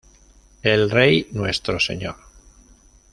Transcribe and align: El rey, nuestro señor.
El 0.63 0.89
rey, 0.89 1.27
nuestro 1.29 1.79
señor. 1.79 2.15